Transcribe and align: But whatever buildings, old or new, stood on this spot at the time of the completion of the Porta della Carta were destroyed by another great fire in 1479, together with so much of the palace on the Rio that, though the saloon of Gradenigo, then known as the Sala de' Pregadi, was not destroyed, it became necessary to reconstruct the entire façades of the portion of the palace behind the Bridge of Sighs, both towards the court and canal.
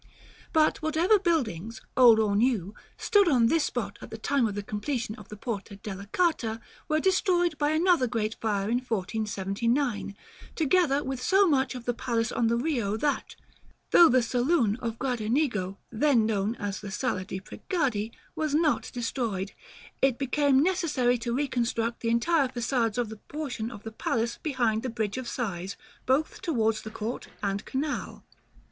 But 0.51 0.81
whatever 0.81 1.19
buildings, 1.19 1.79
old 1.95 2.17
or 2.19 2.35
new, 2.35 2.73
stood 2.97 3.27
on 3.29 3.45
this 3.45 3.65
spot 3.65 3.99
at 4.01 4.09
the 4.09 4.17
time 4.17 4.47
of 4.47 4.55
the 4.55 4.63
completion 4.63 5.13
of 5.13 5.29
the 5.29 5.37
Porta 5.37 5.75
della 5.75 6.07
Carta 6.11 6.59
were 6.87 6.99
destroyed 6.99 7.55
by 7.59 7.69
another 7.69 8.07
great 8.07 8.33
fire 8.41 8.63
in 8.67 8.79
1479, 8.79 10.17
together 10.55 11.03
with 11.03 11.21
so 11.21 11.45
much 11.47 11.75
of 11.75 11.85
the 11.85 11.93
palace 11.93 12.31
on 12.31 12.47
the 12.47 12.55
Rio 12.55 12.97
that, 12.97 13.35
though 13.91 14.09
the 14.09 14.23
saloon 14.23 14.75
of 14.77 14.97
Gradenigo, 14.97 15.77
then 15.91 16.25
known 16.25 16.55
as 16.55 16.79
the 16.81 16.89
Sala 16.89 17.23
de' 17.23 17.39
Pregadi, 17.39 18.11
was 18.35 18.55
not 18.55 18.89
destroyed, 18.95 19.51
it 20.01 20.17
became 20.17 20.63
necessary 20.63 21.19
to 21.19 21.35
reconstruct 21.35 21.99
the 21.99 22.09
entire 22.09 22.47
façades 22.47 22.97
of 22.97 23.09
the 23.09 23.17
portion 23.17 23.69
of 23.69 23.83
the 23.83 23.91
palace 23.91 24.39
behind 24.41 24.81
the 24.81 24.89
Bridge 24.89 25.19
of 25.19 25.27
Sighs, 25.27 25.77
both 26.07 26.41
towards 26.41 26.81
the 26.81 26.89
court 26.89 27.27
and 27.43 27.63
canal. 27.65 28.23